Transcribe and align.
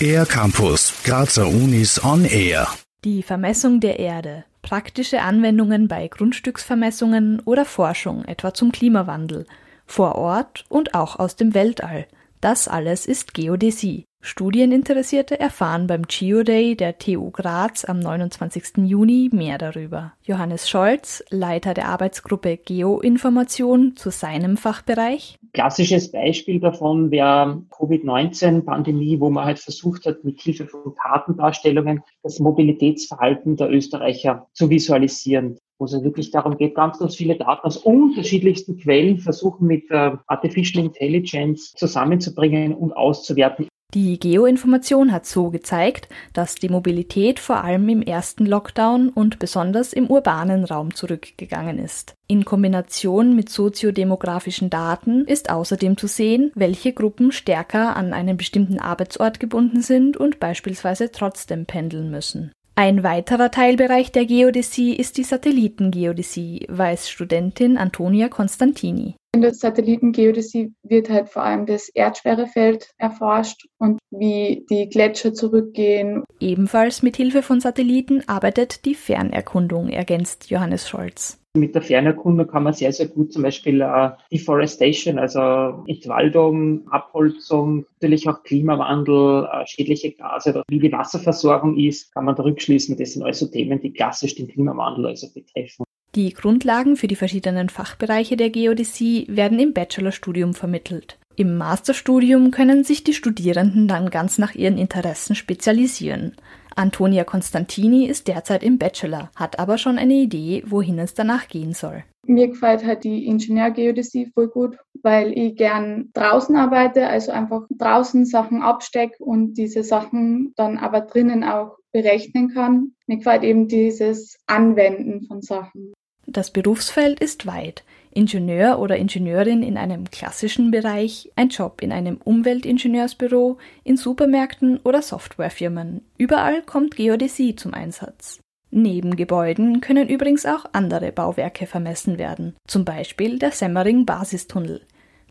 Air 0.00 0.26
Campus, 0.26 0.92
Grazer 1.04 1.48
Unis 1.48 2.02
on 2.04 2.24
Air. 2.24 2.68
Die 3.04 3.22
Vermessung 3.22 3.80
der 3.80 3.98
Erde, 3.98 4.44
praktische 4.62 5.22
Anwendungen 5.22 5.88
bei 5.88 6.06
Grundstücksvermessungen 6.08 7.40
oder 7.44 7.64
Forschung, 7.64 8.24
etwa 8.24 8.52
zum 8.52 8.72
Klimawandel, 8.72 9.46
vor 9.86 10.16
Ort 10.16 10.64
und 10.68 10.94
auch 10.94 11.18
aus 11.18 11.36
dem 11.36 11.54
Weltall. 11.54 12.06
Das 12.40 12.68
alles 12.68 13.06
ist 13.06 13.34
Geodäsie. 13.34 14.04
Studieninteressierte 14.26 15.38
erfahren 15.38 15.86
beim 15.86 16.02
Geoday 16.02 16.74
der 16.74 16.98
TU 16.98 17.30
Graz 17.30 17.84
am 17.84 18.00
29. 18.00 18.78
Juni 18.78 19.30
mehr 19.32 19.56
darüber. 19.56 20.14
Johannes 20.24 20.68
Scholz, 20.68 21.22
Leiter 21.30 21.74
der 21.74 21.88
Arbeitsgruppe 21.88 22.56
Geoinformation 22.56 23.94
zu 23.94 24.10
seinem 24.10 24.56
Fachbereich. 24.56 25.36
Klassisches 25.52 26.10
Beispiel 26.10 26.58
davon 26.58 27.12
wäre 27.12 27.62
Covid-19-Pandemie, 27.70 29.20
wo 29.20 29.30
man 29.30 29.44
halt 29.44 29.60
versucht 29.60 30.06
hat, 30.06 30.24
mit 30.24 30.40
Hilfe 30.40 30.66
von 30.66 30.96
Kartendarstellungen 30.96 32.02
das 32.24 32.40
Mobilitätsverhalten 32.40 33.56
der 33.56 33.70
Österreicher 33.70 34.48
zu 34.54 34.68
visualisieren 34.68 35.56
wo 35.78 35.84
es 35.84 35.92
wirklich 36.02 36.30
darum 36.30 36.56
geht, 36.56 36.74
ganz, 36.74 36.98
ganz 36.98 37.16
viele 37.16 37.36
Daten 37.36 37.66
aus 37.66 37.76
unterschiedlichsten 37.76 38.78
Quellen 38.78 39.18
versuchen 39.18 39.66
mit 39.66 39.90
äh, 39.90 40.12
Artificial 40.26 40.82
Intelligence 40.82 41.72
zusammenzubringen 41.72 42.72
und 42.72 42.94
auszuwerten. 42.94 43.68
Die 43.96 44.20
Geoinformation 44.20 45.10
hat 45.10 45.24
so 45.24 45.48
gezeigt, 45.48 46.10
dass 46.34 46.56
die 46.56 46.68
Mobilität 46.68 47.40
vor 47.40 47.64
allem 47.64 47.88
im 47.88 48.02
ersten 48.02 48.44
Lockdown 48.44 49.08
und 49.08 49.38
besonders 49.38 49.94
im 49.94 50.08
urbanen 50.08 50.66
Raum 50.66 50.94
zurückgegangen 50.94 51.78
ist. 51.78 52.12
In 52.26 52.44
Kombination 52.44 53.34
mit 53.34 53.48
soziodemografischen 53.48 54.68
Daten 54.68 55.24
ist 55.24 55.48
außerdem 55.48 55.96
zu 55.96 56.08
sehen, 56.08 56.52
welche 56.54 56.92
Gruppen 56.92 57.32
stärker 57.32 57.96
an 57.96 58.12
einen 58.12 58.36
bestimmten 58.36 58.78
Arbeitsort 58.78 59.40
gebunden 59.40 59.80
sind 59.80 60.18
und 60.18 60.40
beispielsweise 60.40 61.10
trotzdem 61.10 61.64
pendeln 61.64 62.10
müssen. 62.10 62.52
Ein 62.74 63.02
weiterer 63.02 63.50
Teilbereich 63.50 64.12
der 64.12 64.26
Geodäsie 64.26 64.94
ist 64.94 65.16
die 65.16 65.24
Satellitengeodäsie, 65.24 66.66
weiß 66.68 67.08
Studentin 67.08 67.78
Antonia 67.78 68.28
Constantini. 68.28 69.14
In 69.36 69.42
der 69.42 69.52
Satellitengeodäsie 69.52 70.72
wird 70.82 71.10
halt 71.10 71.28
vor 71.28 71.42
allem 71.42 71.66
das 71.66 71.90
Erdschwerefeld 71.90 72.94
erforscht 72.96 73.66
und 73.76 73.98
wie 74.10 74.64
die 74.70 74.88
Gletscher 74.88 75.34
zurückgehen. 75.34 76.24
Ebenfalls 76.40 77.02
mit 77.02 77.16
Hilfe 77.18 77.42
von 77.42 77.60
Satelliten 77.60 78.26
arbeitet 78.26 78.86
die 78.86 78.94
Fernerkundung, 78.94 79.90
ergänzt 79.90 80.48
Johannes 80.48 80.88
Scholz. 80.88 81.38
Mit 81.54 81.74
der 81.74 81.82
Fernerkundung 81.82 82.46
kann 82.46 82.62
man 82.62 82.72
sehr, 82.72 82.94
sehr 82.94 83.08
gut 83.08 83.30
zum 83.34 83.42
Beispiel 83.42 83.82
äh, 83.82 84.12
Deforestation, 84.32 85.18
also 85.18 85.84
Entwaldung, 85.86 86.88
Abholzung, 86.88 87.84
natürlich 88.00 88.26
auch 88.30 88.42
Klimawandel, 88.42 89.48
äh, 89.52 89.66
schädliche 89.66 90.12
Gase 90.12 90.50
oder 90.50 90.62
wie 90.68 90.78
die 90.78 90.92
Wasserversorgung 90.92 91.76
ist, 91.76 92.10
kann 92.14 92.24
man 92.24 92.36
da 92.36 92.42
rückschließen. 92.42 92.96
Das 92.96 93.12
sind 93.12 93.22
also 93.22 93.46
Themen, 93.48 93.82
die 93.82 93.92
klassisch 93.92 94.34
den 94.34 94.48
Klimawandel 94.48 95.06
also 95.08 95.26
betreffen. 95.34 95.85
Die 96.16 96.32
Grundlagen 96.32 96.96
für 96.96 97.08
die 97.08 97.14
verschiedenen 97.14 97.68
Fachbereiche 97.68 98.38
der 98.38 98.48
Geodäsie 98.48 99.26
werden 99.28 99.58
im 99.58 99.74
Bachelorstudium 99.74 100.54
vermittelt. 100.54 101.18
Im 101.36 101.58
Masterstudium 101.58 102.52
können 102.52 102.84
sich 102.84 103.04
die 103.04 103.12
Studierenden 103.12 103.86
dann 103.86 104.08
ganz 104.08 104.38
nach 104.38 104.54
ihren 104.54 104.78
Interessen 104.78 105.34
spezialisieren. 105.34 106.34
Antonia 106.74 107.24
Constantini 107.24 108.06
ist 108.06 108.28
derzeit 108.28 108.62
im 108.62 108.78
Bachelor, 108.78 109.30
hat 109.36 109.58
aber 109.58 109.76
schon 109.76 109.98
eine 109.98 110.14
Idee, 110.14 110.62
wohin 110.66 110.98
es 110.98 111.12
danach 111.12 111.48
gehen 111.48 111.74
soll. 111.74 112.02
Mir 112.26 112.48
gefällt 112.48 112.86
halt 112.86 113.04
die 113.04 113.26
Ingenieurgeodäsie 113.26 114.30
voll 114.32 114.48
gut, 114.48 114.78
weil 115.02 115.36
ich 115.36 115.54
gern 115.56 116.08
draußen 116.14 116.56
arbeite, 116.56 117.06
also 117.08 117.30
einfach 117.30 117.66
draußen 117.70 118.24
Sachen 118.24 118.62
abstecke 118.62 119.22
und 119.22 119.52
diese 119.54 119.82
Sachen 119.82 120.54
dann 120.56 120.78
aber 120.78 121.02
drinnen 121.02 121.44
auch 121.44 121.76
berechnen 121.92 122.54
kann. 122.54 122.92
Mir 123.06 123.18
gefällt 123.18 123.42
eben 123.42 123.68
dieses 123.68 124.38
Anwenden 124.46 125.26
von 125.26 125.42
Sachen. 125.42 125.92
Das 126.36 126.50
Berufsfeld 126.50 127.18
ist 127.20 127.46
weit. 127.46 127.82
Ingenieur 128.12 128.78
oder 128.78 128.98
Ingenieurin 128.98 129.62
in 129.62 129.78
einem 129.78 130.10
klassischen 130.10 130.70
Bereich, 130.70 131.32
ein 131.34 131.48
Job 131.48 131.80
in 131.80 131.92
einem 131.92 132.18
Umweltingenieursbüro, 132.22 133.56
in 133.84 133.96
Supermärkten 133.96 134.78
oder 134.84 135.00
Softwarefirmen. 135.00 136.02
Überall 136.18 136.60
kommt 136.60 136.96
Geodäsie 136.96 137.56
zum 137.56 137.72
Einsatz. 137.72 138.38
Neben 138.70 139.16
Gebäuden 139.16 139.80
können 139.80 140.10
übrigens 140.10 140.44
auch 140.44 140.66
andere 140.74 141.10
Bauwerke 141.10 141.66
vermessen 141.66 142.18
werden, 142.18 142.54
zum 142.66 142.84
Beispiel 142.84 143.38
der 143.38 143.52
Semmering 143.52 144.04
Basistunnel. 144.04 144.82